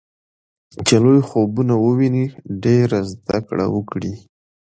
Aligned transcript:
چې 0.85 0.95
لوی 1.03 1.19
خوبونه 1.27 1.73
وويني 1.83 2.25
ډېره 2.63 2.99
زده 3.11 3.37
کړه 3.47 3.65
وکړي. 3.75 4.13